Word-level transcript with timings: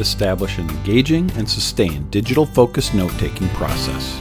establish 0.00 0.58
an 0.58 0.68
engaging 0.70 1.30
and 1.32 1.48
sustained 1.48 2.10
digital 2.10 2.46
focused 2.46 2.94
note 2.94 3.12
taking 3.18 3.48
process. 3.50 4.20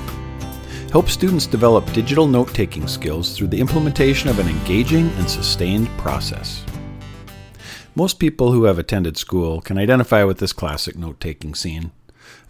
Help 0.92 1.09
students 1.09 1.48
develop 1.48 1.92
digital 1.92 2.27
note 2.27 2.53
taking 2.53 2.88
skills 2.88 3.35
through 3.35 3.48
the 3.48 3.59
implementation 3.59 4.30
of 4.30 4.40
an 4.40 4.48
engaging 4.48 5.09
and 5.17 5.30
sustained 5.30 5.90
process. 5.98 6.64
Most 7.96 8.20
people 8.20 8.52
who 8.52 8.66
have 8.66 8.80
attended 8.80 9.18
school 9.18 9.62
can 9.62 9.78
identify 9.78 10.23
with 10.23 10.39
this 10.39 10.54
classic 10.54 10.95
note 10.95 11.20
taking 11.20 11.55
scene. 11.55 11.91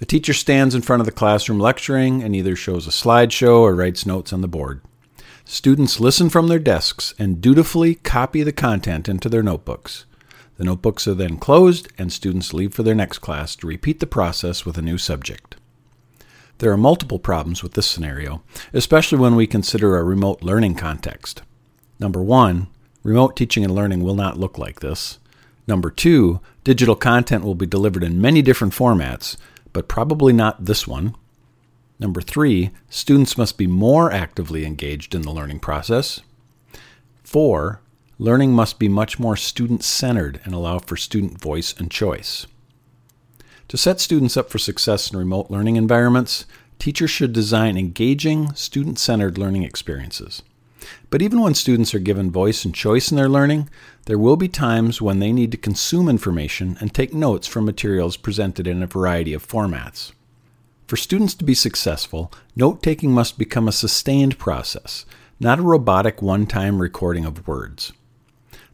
A 0.01 0.05
teacher 0.05 0.33
stands 0.33 0.75
in 0.75 0.81
front 0.81 1.01
of 1.01 1.05
the 1.05 1.11
classroom 1.11 1.59
lecturing 1.59 2.21
and 2.23 2.35
either 2.35 2.55
shows 2.55 2.87
a 2.87 2.91
slideshow 2.91 3.59
or 3.59 3.75
writes 3.75 4.05
notes 4.05 4.33
on 4.33 4.41
the 4.41 4.47
board. 4.47 4.81
Students 5.45 5.99
listen 5.99 6.29
from 6.29 6.47
their 6.47 6.59
desks 6.59 7.13
and 7.19 7.41
dutifully 7.41 7.95
copy 7.95 8.43
the 8.43 8.53
content 8.53 9.09
into 9.09 9.27
their 9.27 9.43
notebooks. 9.43 10.05
The 10.57 10.63
notebooks 10.63 11.07
are 11.07 11.13
then 11.13 11.37
closed, 11.37 11.87
and 11.97 12.11
students 12.11 12.53
leave 12.53 12.73
for 12.73 12.83
their 12.83 12.95
next 12.95 13.19
class 13.19 13.55
to 13.57 13.67
repeat 13.67 13.99
the 13.99 14.07
process 14.07 14.65
with 14.65 14.77
a 14.77 14.81
new 14.81 14.97
subject. 14.97 15.55
There 16.59 16.71
are 16.71 16.77
multiple 16.77 17.19
problems 17.19 17.63
with 17.63 17.73
this 17.73 17.87
scenario, 17.87 18.43
especially 18.71 19.17
when 19.17 19.35
we 19.35 19.47
consider 19.47 19.97
a 19.97 20.03
remote 20.03 20.43
learning 20.43 20.75
context. 20.75 21.41
Number 21.99 22.21
one, 22.21 22.67
remote 23.01 23.35
teaching 23.35 23.63
and 23.63 23.73
learning 23.73 24.03
will 24.03 24.15
not 24.15 24.39
look 24.39 24.57
like 24.57 24.79
this. 24.79 25.19
Number 25.67 25.89
two, 25.89 26.39
digital 26.63 26.95
content 26.95 27.43
will 27.43 27.55
be 27.55 27.65
delivered 27.65 28.03
in 28.03 28.21
many 28.21 28.41
different 28.41 28.73
formats, 28.73 29.37
but 29.71 29.87
probably 29.87 30.33
not 30.33 30.65
this 30.65 30.87
one. 30.87 31.15
Number 31.99 32.21
three, 32.21 32.71
students 32.89 33.37
must 33.37 33.57
be 33.57 33.67
more 33.67 34.11
actively 34.11 34.65
engaged 34.65 35.15
in 35.15 35.21
the 35.21 35.31
learning 35.31 35.59
process. 35.59 36.21
Four, 37.23 37.81
learning 38.17 38.53
must 38.53 38.79
be 38.79 38.87
much 38.87 39.19
more 39.19 39.35
student 39.35 39.83
centered 39.83 40.39
and 40.43 40.53
allow 40.53 40.79
for 40.79 40.95
student 40.95 41.41
voice 41.41 41.73
and 41.77 41.89
choice. 41.89 42.45
To 43.69 43.77
set 43.77 43.99
students 43.99 44.37
up 44.37 44.49
for 44.49 44.59
success 44.59 45.11
in 45.11 45.17
remote 45.17 45.49
learning 45.49 45.77
environments, 45.77 46.45
teachers 46.79 47.09
should 47.09 47.33
design 47.33 47.77
engaging, 47.77 48.53
student 48.53 48.99
centered 48.99 49.37
learning 49.37 49.63
experiences. 49.63 50.43
But 51.09 51.21
even 51.21 51.39
when 51.41 51.53
students 51.53 51.93
are 51.95 51.99
given 51.99 52.29
voice 52.29 52.65
and 52.65 52.75
choice 52.75 53.09
in 53.09 53.17
their 53.17 53.29
learning, 53.29 53.69
there 54.05 54.17
will 54.17 54.35
be 54.35 54.49
times 54.49 55.01
when 55.01 55.19
they 55.19 55.31
need 55.31 55.51
to 55.51 55.57
consume 55.57 56.09
information 56.09 56.77
and 56.79 56.93
take 56.93 57.13
notes 57.13 57.47
from 57.47 57.65
materials 57.65 58.17
presented 58.17 58.67
in 58.67 58.83
a 58.83 58.87
variety 58.87 59.33
of 59.33 59.47
formats. 59.47 60.11
For 60.87 60.97
students 60.97 61.33
to 61.35 61.45
be 61.45 61.55
successful, 61.55 62.31
note 62.55 62.83
taking 62.83 63.11
must 63.11 63.37
become 63.37 63.67
a 63.67 63.71
sustained 63.71 64.37
process, 64.37 65.05
not 65.39 65.59
a 65.59 65.63
robotic 65.63 66.21
one 66.21 66.45
time 66.45 66.81
recording 66.81 67.25
of 67.25 67.47
words. 67.47 67.93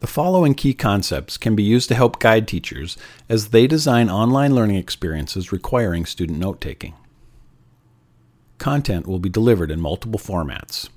The 0.00 0.06
following 0.06 0.54
key 0.54 0.72
concepts 0.72 1.36
can 1.36 1.54
be 1.54 1.62
used 1.62 1.90
to 1.90 1.94
help 1.94 2.20
guide 2.20 2.48
teachers 2.48 2.96
as 3.28 3.50
they 3.50 3.66
design 3.66 4.08
online 4.08 4.54
learning 4.54 4.76
experiences 4.76 5.52
requiring 5.52 6.06
student 6.06 6.38
note 6.38 6.58
taking. 6.58 6.94
Content 8.56 9.06
will 9.06 9.18
be 9.18 9.28
delivered 9.28 9.70
in 9.70 9.78
multiple 9.78 10.18
formats. 10.18 10.88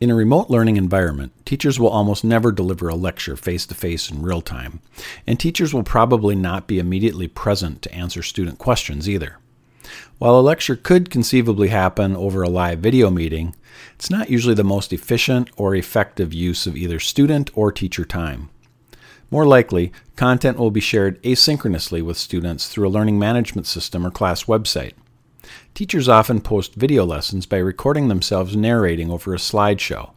In 0.00 0.08
a 0.08 0.14
remote 0.14 0.48
learning 0.48 0.78
environment, 0.78 1.34
teachers 1.44 1.78
will 1.78 1.90
almost 1.90 2.24
never 2.24 2.50
deliver 2.50 2.88
a 2.88 2.94
lecture 2.94 3.36
face 3.36 3.66
to 3.66 3.74
face 3.74 4.10
in 4.10 4.22
real 4.22 4.40
time, 4.40 4.80
and 5.26 5.38
teachers 5.38 5.74
will 5.74 5.82
probably 5.82 6.34
not 6.34 6.66
be 6.66 6.78
immediately 6.78 7.28
present 7.28 7.82
to 7.82 7.94
answer 7.94 8.22
student 8.22 8.56
questions 8.56 9.06
either. 9.06 9.36
While 10.18 10.38
a 10.38 10.40
lecture 10.40 10.76
could 10.76 11.10
conceivably 11.10 11.68
happen 11.68 12.16
over 12.16 12.42
a 12.42 12.48
live 12.48 12.78
video 12.78 13.10
meeting, 13.10 13.54
it's 13.94 14.10
not 14.10 14.30
usually 14.30 14.54
the 14.54 14.64
most 14.64 14.92
efficient 14.92 15.50
or 15.56 15.74
effective 15.74 16.32
use 16.32 16.66
of 16.66 16.76
either 16.76 16.98
student 16.98 17.50
or 17.54 17.72
teacher 17.72 18.04
time. 18.04 18.50
More 19.30 19.46
likely, 19.46 19.92
content 20.16 20.56
will 20.56 20.70
be 20.70 20.80
shared 20.80 21.22
asynchronously 21.22 22.02
with 22.02 22.16
students 22.16 22.68
through 22.68 22.88
a 22.88 22.90
learning 22.90 23.18
management 23.18 23.66
system 23.66 24.06
or 24.06 24.10
class 24.10 24.44
website. 24.44 24.94
Teachers 25.74 26.08
often 26.08 26.40
post 26.40 26.74
video 26.74 27.04
lessons 27.04 27.46
by 27.46 27.58
recording 27.58 28.08
themselves 28.08 28.56
narrating 28.56 29.10
over 29.10 29.34
a 29.34 29.38
slideshow, 29.38 30.12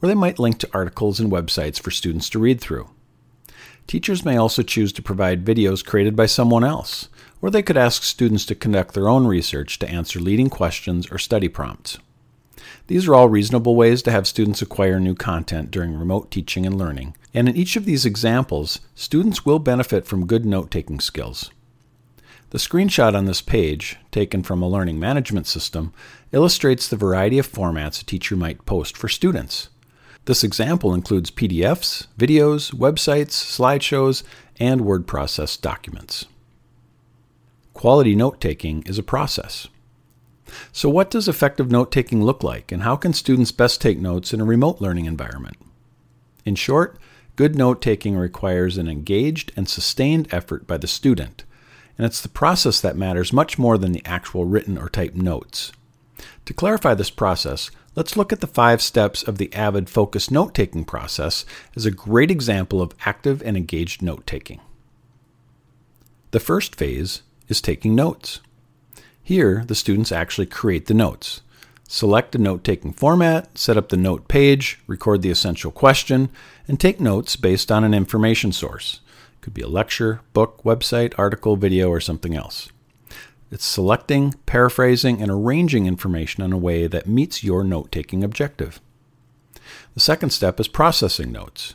or 0.00 0.08
they 0.08 0.14
might 0.14 0.38
link 0.38 0.58
to 0.58 0.70
articles 0.72 1.20
and 1.20 1.30
websites 1.30 1.80
for 1.80 1.90
students 1.90 2.28
to 2.30 2.38
read 2.38 2.60
through. 2.60 2.88
Teachers 3.86 4.24
may 4.24 4.36
also 4.36 4.62
choose 4.62 4.92
to 4.92 5.02
provide 5.02 5.44
videos 5.44 5.84
created 5.84 6.14
by 6.14 6.26
someone 6.26 6.64
else, 6.64 7.08
or 7.40 7.50
they 7.50 7.62
could 7.62 7.76
ask 7.76 8.04
students 8.04 8.46
to 8.46 8.54
conduct 8.54 8.94
their 8.94 9.08
own 9.08 9.26
research 9.26 9.78
to 9.80 9.88
answer 9.88 10.20
leading 10.20 10.48
questions 10.48 11.10
or 11.10 11.18
study 11.18 11.48
prompts. 11.48 11.98
These 12.86 13.08
are 13.08 13.14
all 13.14 13.28
reasonable 13.28 13.74
ways 13.74 14.02
to 14.02 14.10
have 14.10 14.26
students 14.26 14.62
acquire 14.62 15.00
new 15.00 15.14
content 15.14 15.70
during 15.70 15.96
remote 15.96 16.30
teaching 16.30 16.66
and 16.66 16.76
learning, 16.76 17.16
and 17.32 17.48
in 17.48 17.56
each 17.56 17.76
of 17.76 17.84
these 17.84 18.04
examples, 18.04 18.80
students 18.94 19.46
will 19.46 19.58
benefit 19.58 20.06
from 20.06 20.26
good 20.26 20.44
note 20.44 20.70
taking 20.70 21.00
skills. 21.00 21.50
The 22.50 22.58
screenshot 22.58 23.14
on 23.14 23.24
this 23.24 23.40
page, 23.40 23.96
taken 24.10 24.42
from 24.42 24.60
a 24.60 24.68
learning 24.68 25.00
management 25.00 25.46
system, 25.46 25.94
illustrates 26.32 26.86
the 26.86 26.96
variety 26.96 27.38
of 27.38 27.50
formats 27.50 28.02
a 28.02 28.04
teacher 28.04 28.36
might 28.36 28.66
post 28.66 28.96
for 28.96 29.08
students. 29.08 29.70
This 30.26 30.44
example 30.44 30.92
includes 30.92 31.30
PDFs, 31.30 32.08
videos, 32.18 32.74
websites, 32.74 33.30
slideshows, 33.30 34.22
and 34.60 34.82
word 34.82 35.06
processed 35.06 35.62
documents. 35.62 36.26
Quality 37.72 38.14
note 38.14 38.40
taking 38.40 38.82
is 38.82 38.98
a 38.98 39.02
process. 39.02 39.66
So, 40.72 40.88
what 40.88 41.10
does 41.10 41.28
effective 41.28 41.70
note 41.70 41.92
taking 41.92 42.24
look 42.24 42.42
like, 42.42 42.72
and 42.72 42.82
how 42.82 42.96
can 42.96 43.12
students 43.12 43.52
best 43.52 43.80
take 43.80 43.98
notes 43.98 44.32
in 44.32 44.40
a 44.40 44.44
remote 44.44 44.80
learning 44.80 45.06
environment? 45.06 45.56
In 46.44 46.54
short, 46.54 46.98
good 47.36 47.56
note 47.56 47.80
taking 47.80 48.16
requires 48.16 48.78
an 48.78 48.88
engaged 48.88 49.52
and 49.56 49.68
sustained 49.68 50.28
effort 50.32 50.66
by 50.66 50.76
the 50.76 50.86
student, 50.86 51.44
and 51.96 52.06
it's 52.06 52.20
the 52.20 52.28
process 52.28 52.80
that 52.80 52.96
matters 52.96 53.32
much 53.32 53.58
more 53.58 53.78
than 53.78 53.92
the 53.92 54.04
actual 54.04 54.44
written 54.44 54.76
or 54.76 54.88
typed 54.88 55.16
notes. 55.16 55.72
To 56.44 56.54
clarify 56.54 56.94
this 56.94 57.10
process, 57.10 57.70
let's 57.94 58.16
look 58.16 58.32
at 58.32 58.40
the 58.40 58.46
five 58.46 58.82
steps 58.82 59.22
of 59.22 59.38
the 59.38 59.50
AVID 59.52 59.88
focused 59.88 60.30
note 60.30 60.54
taking 60.54 60.84
process 60.84 61.44
as 61.76 61.86
a 61.86 61.90
great 61.90 62.30
example 62.30 62.80
of 62.80 62.94
active 63.04 63.42
and 63.42 63.56
engaged 63.56 64.02
note 64.02 64.26
taking. 64.26 64.60
The 66.32 66.40
first 66.40 66.74
phase 66.74 67.22
is 67.48 67.60
taking 67.60 67.94
notes. 67.94 68.40
Here, 69.22 69.64
the 69.66 69.74
students 69.74 70.12
actually 70.12 70.46
create 70.46 70.86
the 70.86 70.94
notes. 70.94 71.42
Select 71.86 72.34
a 72.34 72.38
note 72.38 72.64
taking 72.64 72.92
format, 72.92 73.56
set 73.56 73.76
up 73.76 73.90
the 73.90 73.96
note 73.96 74.26
page, 74.26 74.80
record 74.86 75.22
the 75.22 75.30
essential 75.30 75.70
question, 75.70 76.30
and 76.66 76.80
take 76.80 77.00
notes 77.00 77.36
based 77.36 77.70
on 77.70 77.84
an 77.84 77.94
information 77.94 78.50
source. 78.50 79.00
It 79.34 79.42
could 79.42 79.54
be 79.54 79.62
a 79.62 79.68
lecture, 79.68 80.22
book, 80.32 80.62
website, 80.64 81.14
article, 81.18 81.56
video, 81.56 81.88
or 81.88 82.00
something 82.00 82.34
else. 82.34 82.70
It's 83.50 83.66
selecting, 83.66 84.32
paraphrasing, 84.46 85.20
and 85.20 85.30
arranging 85.30 85.86
information 85.86 86.42
in 86.42 86.52
a 86.52 86.58
way 86.58 86.86
that 86.86 87.06
meets 87.06 87.44
your 87.44 87.62
note 87.62 87.92
taking 87.92 88.24
objective. 88.24 88.80
The 89.94 90.00
second 90.00 90.30
step 90.30 90.58
is 90.58 90.68
processing 90.68 91.30
notes. 91.30 91.74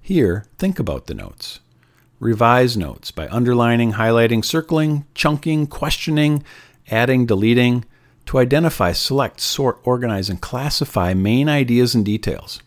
Here, 0.00 0.46
think 0.58 0.78
about 0.78 1.06
the 1.06 1.14
notes. 1.14 1.58
Revise 2.22 2.76
notes 2.76 3.10
by 3.10 3.26
underlining, 3.30 3.94
highlighting, 3.94 4.44
circling, 4.44 5.04
chunking, 5.12 5.66
questioning, 5.66 6.44
adding, 6.88 7.26
deleting 7.26 7.84
to 8.26 8.38
identify, 8.38 8.92
select, 8.92 9.40
sort, 9.40 9.80
organize, 9.82 10.30
and 10.30 10.40
classify 10.40 11.14
main 11.14 11.48
ideas 11.48 11.96
and 11.96 12.04
details. 12.04 12.62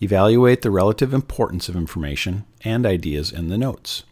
Evaluate 0.00 0.62
the 0.62 0.70
relative 0.70 1.12
importance 1.12 1.68
of 1.68 1.76
information 1.76 2.46
and 2.64 2.86
ideas 2.86 3.30
in 3.30 3.50
the 3.50 3.58
notes. 3.58 4.04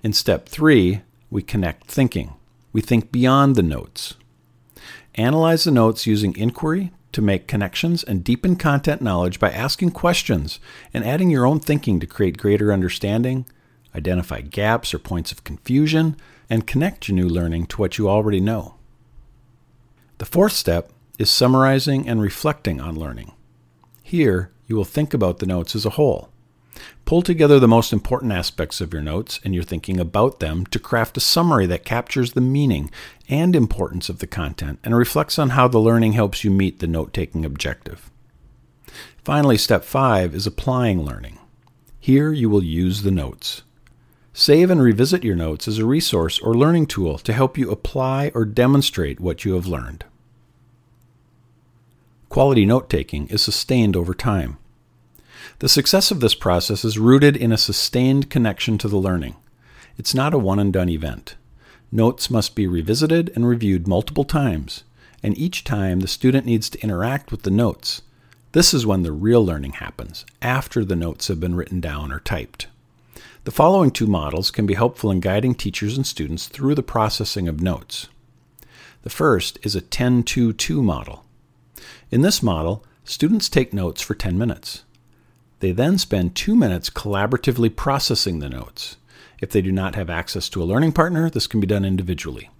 In 0.00 0.12
step 0.12 0.48
three, 0.48 1.00
we 1.28 1.42
connect 1.42 1.90
thinking. 1.90 2.34
We 2.72 2.82
think 2.82 3.10
beyond 3.10 3.56
the 3.56 3.64
notes. 3.64 4.14
Analyze 5.16 5.64
the 5.64 5.72
notes 5.72 6.06
using 6.06 6.36
inquiry 6.36 6.92
to 7.10 7.20
make 7.20 7.48
connections 7.48 8.04
and 8.04 8.22
deepen 8.22 8.54
content 8.54 9.02
knowledge 9.02 9.40
by 9.40 9.50
asking 9.50 9.90
questions 9.90 10.60
and 10.94 11.04
adding 11.04 11.30
your 11.30 11.44
own 11.44 11.58
thinking 11.58 11.98
to 11.98 12.06
create 12.06 12.38
greater 12.38 12.72
understanding, 12.72 13.44
identify 13.96 14.40
gaps 14.40 14.92
or 14.92 14.98
points 14.98 15.32
of 15.32 15.44
confusion, 15.44 16.16
and 16.48 16.66
connect 16.66 17.08
your 17.08 17.16
new 17.16 17.28
learning 17.28 17.66
to 17.66 17.76
what 17.76 17.98
you 17.98 18.08
already 18.08 18.40
know. 18.40 18.74
The 20.18 20.24
fourth 20.24 20.52
step 20.52 20.90
is 21.18 21.30
summarizing 21.30 22.08
and 22.08 22.20
reflecting 22.20 22.80
on 22.80 22.94
learning. 22.94 23.32
Here, 24.02 24.50
you 24.66 24.76
will 24.76 24.84
think 24.84 25.14
about 25.14 25.38
the 25.38 25.46
notes 25.46 25.74
as 25.74 25.84
a 25.84 25.90
whole. 25.90 26.30
Pull 27.06 27.22
together 27.22 27.58
the 27.58 27.68
most 27.68 27.92
important 27.92 28.32
aspects 28.32 28.80
of 28.80 28.92
your 28.92 29.02
notes 29.02 29.40
and 29.44 29.54
your 29.54 29.64
thinking 29.64 29.98
about 29.98 30.40
them 30.40 30.66
to 30.66 30.78
craft 30.78 31.16
a 31.16 31.20
summary 31.20 31.66
that 31.66 31.84
captures 31.84 32.32
the 32.32 32.40
meaning 32.40 32.90
and 33.28 33.56
importance 33.56 34.08
of 34.08 34.18
the 34.18 34.26
content 34.26 34.78
and 34.84 34.94
reflects 34.94 35.38
on 35.38 35.50
how 35.50 35.68
the 35.68 35.78
learning 35.78 36.12
helps 36.12 36.44
you 36.44 36.50
meet 36.50 36.80
the 36.80 36.86
note 36.86 37.12
taking 37.12 37.44
objective. 37.44 38.10
Finally, 39.24 39.56
step 39.56 39.84
five 39.84 40.34
is 40.34 40.46
applying 40.46 41.02
learning. 41.02 41.38
Here 41.98 42.32
you 42.32 42.48
will 42.50 42.62
use 42.62 43.02
the 43.02 43.10
notes. 43.10 43.62
Save 44.38 44.70
and 44.70 44.82
revisit 44.82 45.24
your 45.24 45.34
notes 45.34 45.66
as 45.66 45.78
a 45.78 45.86
resource 45.86 46.38
or 46.40 46.52
learning 46.52 46.88
tool 46.88 47.16
to 47.16 47.32
help 47.32 47.56
you 47.56 47.70
apply 47.70 48.30
or 48.34 48.44
demonstrate 48.44 49.18
what 49.18 49.46
you 49.46 49.54
have 49.54 49.66
learned. 49.66 50.04
Quality 52.28 52.66
note 52.66 52.90
taking 52.90 53.28
is 53.28 53.40
sustained 53.40 53.96
over 53.96 54.12
time. 54.12 54.58
The 55.60 55.70
success 55.70 56.10
of 56.10 56.20
this 56.20 56.34
process 56.34 56.84
is 56.84 56.98
rooted 56.98 57.34
in 57.34 57.50
a 57.50 57.56
sustained 57.56 58.28
connection 58.28 58.76
to 58.76 58.88
the 58.88 58.98
learning. 58.98 59.36
It's 59.96 60.14
not 60.14 60.34
a 60.34 60.38
one 60.38 60.58
and 60.58 60.70
done 60.70 60.90
event. 60.90 61.36
Notes 61.90 62.28
must 62.28 62.54
be 62.54 62.66
revisited 62.66 63.32
and 63.34 63.48
reviewed 63.48 63.88
multiple 63.88 64.24
times, 64.24 64.84
and 65.22 65.36
each 65.38 65.64
time 65.64 66.00
the 66.00 66.06
student 66.06 66.44
needs 66.44 66.68
to 66.68 66.82
interact 66.82 67.30
with 67.30 67.44
the 67.44 67.50
notes. 67.50 68.02
This 68.52 68.74
is 68.74 68.84
when 68.84 69.02
the 69.02 69.12
real 69.12 69.42
learning 69.42 69.72
happens, 69.72 70.26
after 70.42 70.84
the 70.84 70.94
notes 70.94 71.28
have 71.28 71.40
been 71.40 71.54
written 71.54 71.80
down 71.80 72.12
or 72.12 72.20
typed. 72.20 72.66
The 73.46 73.52
following 73.52 73.92
two 73.92 74.08
models 74.08 74.50
can 74.50 74.66
be 74.66 74.74
helpful 74.74 75.08
in 75.12 75.20
guiding 75.20 75.54
teachers 75.54 75.96
and 75.96 76.04
students 76.04 76.48
through 76.48 76.74
the 76.74 76.82
processing 76.82 77.46
of 77.46 77.62
notes. 77.62 78.08
The 79.02 79.08
first 79.08 79.60
is 79.62 79.76
a 79.76 79.80
10 79.80 80.24
2 80.24 80.52
2 80.52 80.82
model. 80.82 81.24
In 82.10 82.22
this 82.22 82.42
model, 82.42 82.84
students 83.04 83.48
take 83.48 83.72
notes 83.72 84.02
for 84.02 84.16
10 84.16 84.36
minutes. 84.36 84.82
They 85.60 85.70
then 85.70 85.96
spend 85.96 86.34
two 86.34 86.56
minutes 86.56 86.90
collaboratively 86.90 87.76
processing 87.76 88.40
the 88.40 88.48
notes. 88.48 88.96
If 89.40 89.52
they 89.52 89.62
do 89.62 89.70
not 89.70 89.94
have 89.94 90.10
access 90.10 90.48
to 90.48 90.60
a 90.60 90.64
learning 90.66 90.90
partner, 90.90 91.30
this 91.30 91.46
can 91.46 91.60
be 91.60 91.68
done 91.68 91.84
individually. 91.84 92.50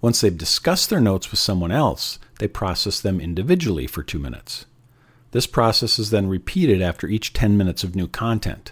Once 0.00 0.20
they've 0.20 0.38
discussed 0.38 0.88
their 0.88 1.00
notes 1.00 1.32
with 1.32 1.40
someone 1.40 1.72
else, 1.72 2.20
they 2.38 2.46
process 2.46 3.00
them 3.00 3.20
individually 3.20 3.88
for 3.88 4.04
two 4.04 4.20
minutes. 4.20 4.66
This 5.32 5.48
process 5.48 5.98
is 5.98 6.10
then 6.10 6.28
repeated 6.28 6.80
after 6.80 7.08
each 7.08 7.32
10 7.32 7.56
minutes 7.56 7.82
of 7.82 7.96
new 7.96 8.06
content. 8.06 8.70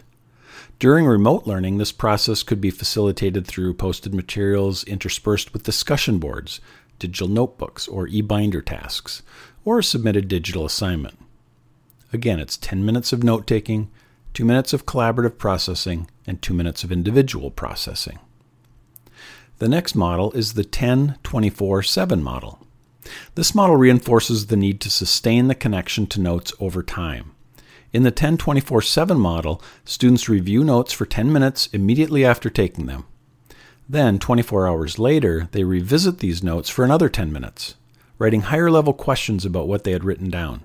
During 0.78 1.06
remote 1.06 1.46
learning, 1.46 1.78
this 1.78 1.92
process 1.92 2.42
could 2.42 2.60
be 2.60 2.70
facilitated 2.70 3.46
through 3.46 3.74
posted 3.74 4.12
materials 4.12 4.84
interspersed 4.84 5.52
with 5.52 5.62
discussion 5.62 6.18
boards, 6.18 6.60
digital 6.98 7.28
notebooks, 7.28 7.86
or 7.86 8.08
e 8.08 8.20
binder 8.20 8.60
tasks, 8.60 9.22
or 9.64 9.78
a 9.78 9.84
submitted 9.84 10.28
digital 10.28 10.64
assignment. 10.64 11.18
Again, 12.12 12.40
it's 12.40 12.56
10 12.56 12.84
minutes 12.84 13.12
of 13.12 13.22
note 13.22 13.46
taking, 13.46 13.90
2 14.34 14.44
minutes 14.44 14.72
of 14.72 14.86
collaborative 14.86 15.38
processing, 15.38 16.08
and 16.26 16.42
2 16.42 16.52
minutes 16.52 16.82
of 16.84 16.92
individual 16.92 17.50
processing. 17.50 18.18
The 19.58 19.68
next 19.68 19.94
model 19.94 20.32
is 20.32 20.54
the 20.54 20.64
10 20.64 21.18
24 21.22 21.82
7 21.84 22.22
model. 22.22 22.58
This 23.36 23.54
model 23.54 23.76
reinforces 23.76 24.46
the 24.46 24.56
need 24.56 24.80
to 24.80 24.90
sustain 24.90 25.48
the 25.48 25.54
connection 25.54 26.06
to 26.08 26.20
notes 26.20 26.52
over 26.58 26.82
time. 26.82 27.32
In 27.94 28.02
the 28.02 28.10
10 28.10 28.38
24 28.38 28.82
7 28.82 29.16
model, 29.16 29.62
students 29.84 30.28
review 30.28 30.64
notes 30.64 30.92
for 30.92 31.06
10 31.06 31.32
minutes 31.32 31.68
immediately 31.68 32.24
after 32.24 32.50
taking 32.50 32.86
them. 32.86 33.04
Then, 33.88 34.18
24 34.18 34.66
hours 34.66 34.98
later, 34.98 35.48
they 35.52 35.62
revisit 35.62 36.18
these 36.18 36.42
notes 36.42 36.68
for 36.68 36.84
another 36.84 37.08
10 37.08 37.32
minutes, 37.32 37.76
writing 38.18 38.40
higher 38.40 38.68
level 38.68 38.94
questions 38.94 39.44
about 39.44 39.68
what 39.68 39.84
they 39.84 39.92
had 39.92 40.02
written 40.02 40.28
down. 40.28 40.64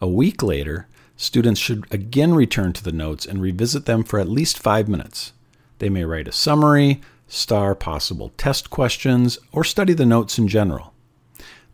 A 0.00 0.06
week 0.06 0.44
later, 0.44 0.86
students 1.16 1.58
should 1.58 1.92
again 1.92 2.34
return 2.34 2.72
to 2.74 2.84
the 2.84 2.92
notes 2.92 3.26
and 3.26 3.42
revisit 3.42 3.86
them 3.86 4.04
for 4.04 4.20
at 4.20 4.28
least 4.28 4.60
five 4.60 4.88
minutes. 4.88 5.32
They 5.80 5.88
may 5.88 6.04
write 6.04 6.28
a 6.28 6.32
summary, 6.32 7.00
star 7.26 7.74
possible 7.74 8.30
test 8.36 8.70
questions, 8.70 9.40
or 9.50 9.64
study 9.64 9.92
the 9.92 10.06
notes 10.06 10.38
in 10.38 10.46
general. 10.46 10.91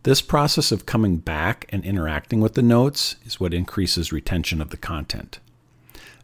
This 0.03 0.21
process 0.21 0.71
of 0.71 0.85
coming 0.85 1.17
back 1.17 1.65
and 1.69 1.83
interacting 1.83 2.39
with 2.39 2.53
the 2.53 2.61
notes 2.61 3.17
is 3.25 3.39
what 3.39 3.53
increases 3.53 4.13
retention 4.13 4.61
of 4.61 4.69
the 4.69 4.77
content. 4.77 5.39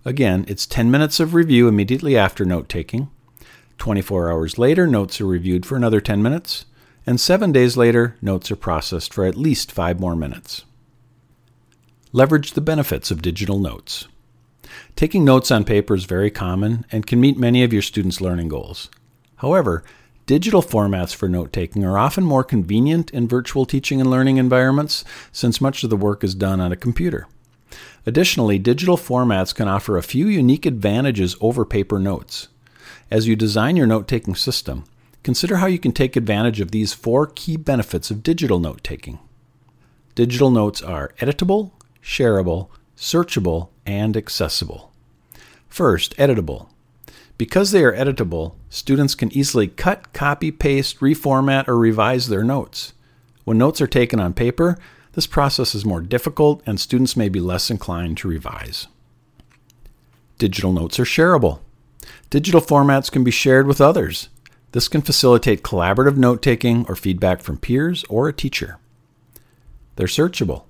Again, 0.06 0.46
it's 0.48 0.66
10 0.66 0.90
minutes 0.90 1.20
of 1.20 1.34
review 1.34 1.68
immediately 1.68 2.16
after 2.16 2.46
note 2.46 2.70
taking. 2.70 3.10
24 3.78 4.32
hours 4.32 4.58
later, 4.58 4.88
notes 4.88 5.20
are 5.20 5.26
reviewed 5.26 5.66
for 5.66 5.76
another 5.76 6.00
10 6.00 6.22
minutes. 6.22 6.66
And 7.06 7.20
seven 7.20 7.52
days 7.52 7.76
later, 7.76 8.16
notes 8.22 8.50
are 8.50 8.56
processed 8.56 9.14
for 9.14 9.26
at 9.26 9.36
least 9.36 9.72
five 9.72 10.00
more 10.00 10.16
minutes. 10.16 10.64
Leverage 12.14 12.54
the 12.54 12.62
benefits 12.62 13.12
of 13.12 13.22
digital 13.22 13.60
notes. 13.60 14.08
Taking 14.96 15.26
notes 15.26 15.52
on 15.52 15.66
paper 15.66 15.96
is 15.96 16.06
very 16.06 16.32
common 16.32 16.86
and 16.92 17.06
can 17.06 17.20
meet 17.20 17.38
many 17.38 17.62
of 17.64 17.74
your 17.74 17.82
students' 17.82 18.22
learning 18.22 18.48
goals. 18.48 18.90
However, 19.38 19.84
Digital 20.26 20.64
formats 20.64 21.14
for 21.14 21.30
note 21.30 21.54
taking 21.54 21.86
are 21.86 22.00
often 22.00 22.24
more 22.24 22.44
convenient 22.44 23.12
in 23.12 23.28
virtual 23.28 23.64
teaching 23.64 24.02
and 24.02 24.10
learning 24.10 24.38
environments 24.38 25.06
since 25.32 25.62
much 25.62 25.84
of 25.84 25.92
the 25.92 25.96
work 25.96 26.24
is 26.24 26.34
done 26.34 26.60
on 26.60 26.72
a 26.72 26.76
computer. 26.76 27.28
Additionally, 28.08 28.58
digital 28.58 28.98
formats 28.98 29.54
can 29.54 29.68
offer 29.68 29.98
a 29.98 30.04
few 30.04 30.28
unique 30.28 30.66
advantages 30.66 31.36
over 31.42 31.64
paper 31.64 32.00
notes. 32.00 32.48
As 33.12 33.28
you 33.28 33.36
design 33.36 33.76
your 33.76 33.86
note 33.86 34.08
taking 34.08 34.34
system, 34.34 34.86
consider 35.22 35.58
how 35.58 35.68
you 35.68 35.78
can 35.78 35.92
take 35.92 36.16
advantage 36.16 36.60
of 36.60 36.72
these 36.72 36.92
four 36.92 37.28
key 37.28 37.56
benefits 37.56 38.10
of 38.10 38.24
digital 38.24 38.60
note 38.60 38.84
taking. 38.84 39.20
Digital 40.16 40.50
notes 40.50 40.82
are 40.82 41.14
editable, 41.20 41.70
shareable, 42.02 42.70
searchable, 42.98 43.70
and 43.86 44.18
accessible. 44.18 44.92
First, 45.70 46.18
editable. 46.18 46.70
Because 47.38 47.72
they 47.72 47.84
are 47.84 47.96
editable, 47.96 48.56
students 48.70 49.14
can 49.14 49.32
easily 49.34 49.68
cut, 49.68 50.14
copy, 50.14 50.52
paste, 50.52 51.00
reformat, 51.00 51.68
or 51.68 51.78
revise 51.78 52.28
their 52.28 52.44
notes. 52.44 52.94
When 53.44 53.58
notes 53.58 53.82
are 53.82 53.88
taken 53.88 54.20
on 54.20 54.34
paper, 54.34 54.78
this 55.14 55.28
process 55.28 55.76
is 55.76 55.86
more 55.86 56.02
difficult 56.02 56.62
and 56.66 56.80
students 56.80 57.18
may 57.18 57.30
be 57.30 57.40
less 57.40 57.70
inclined 57.70 58.18
to 58.20 58.28
revise. 58.28 58.88
Digital 60.38 60.74
notes 60.74 61.00
are 61.00 61.06
shareable. 61.06 61.60
Digital 62.30 62.62
formats 62.62 63.12
can 63.12 63.24
be 63.24 63.32
shared 63.32 63.68
with 63.68 63.82
others. 63.82 64.30
This 64.72 64.88
can 64.88 65.02
facilitate 65.02 65.64
collaborative 65.64 66.18
note 66.18 66.42
taking 66.42 66.86
or 66.88 66.96
feedback 66.96 67.42
from 67.42 67.58
peers 67.58 68.04
or 68.10 68.28
a 68.28 68.34
teacher. 68.34 68.78
They're 69.96 70.08
searchable. 70.08 70.64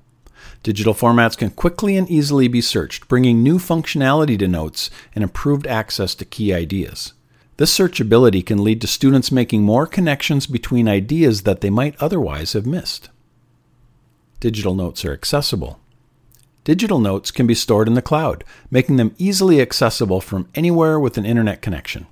Digital 0.65 0.95
formats 0.95 1.37
can 1.37 1.51
quickly 1.51 1.95
and 1.95 2.09
easily 2.09 2.47
be 2.47 2.59
searched, 2.59 3.07
bringing 3.07 3.43
new 3.43 3.59
functionality 3.59 4.35
to 4.39 4.47
notes 4.47 4.89
and 5.13 5.23
improved 5.23 5.67
access 5.67 6.15
to 6.15 6.25
key 6.25 6.51
ideas. 6.51 7.13
This 7.57 7.77
searchability 7.77 8.43
can 8.43 8.63
lead 8.63 8.81
to 8.81 8.87
students 8.87 9.31
making 9.31 9.61
more 9.61 9.85
connections 9.85 10.47
between 10.47 10.87
ideas 10.87 11.43
that 11.43 11.61
they 11.61 11.69
might 11.69 11.95
otherwise 12.01 12.53
have 12.53 12.65
missed. 12.65 13.09
Digital 14.39 14.73
notes 14.73 15.05
are 15.05 15.13
accessible. 15.13 15.79
Digital 16.63 16.97
notes 16.97 17.29
can 17.29 17.45
be 17.45 17.53
stored 17.53 17.87
in 17.87 17.93
the 17.93 18.01
cloud, 18.01 18.43
making 18.71 18.95
them 18.95 19.13
easily 19.19 19.61
accessible 19.61 20.19
from 20.19 20.49
anywhere 20.55 20.99
with 20.99 21.15
an 21.19 21.27
internet 21.27 21.61
connection. 21.61 22.07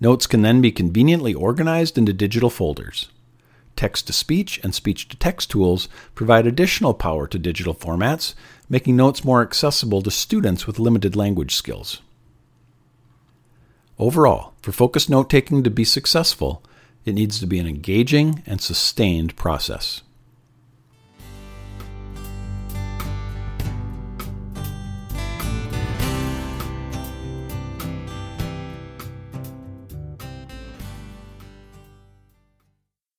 Notes 0.00 0.28
can 0.28 0.42
then 0.42 0.60
be 0.60 0.70
conveniently 0.70 1.34
organized 1.34 1.98
into 1.98 2.12
digital 2.12 2.48
folders. 2.48 3.08
Text 3.82 4.06
to 4.06 4.12
speech 4.12 4.60
and 4.62 4.72
speech 4.72 5.08
to 5.08 5.16
text 5.16 5.50
tools 5.50 5.88
provide 6.14 6.46
additional 6.46 6.94
power 6.94 7.26
to 7.26 7.36
digital 7.36 7.74
formats, 7.74 8.34
making 8.68 8.94
notes 8.94 9.24
more 9.24 9.42
accessible 9.42 10.00
to 10.02 10.10
students 10.12 10.68
with 10.68 10.78
limited 10.78 11.16
language 11.16 11.56
skills. 11.56 12.00
Overall, 13.98 14.54
for 14.62 14.70
focused 14.70 15.10
note 15.10 15.28
taking 15.28 15.64
to 15.64 15.68
be 15.68 15.82
successful, 15.82 16.62
it 17.04 17.14
needs 17.16 17.40
to 17.40 17.46
be 17.48 17.58
an 17.58 17.66
engaging 17.66 18.44
and 18.46 18.60
sustained 18.60 19.34
process. 19.34 20.02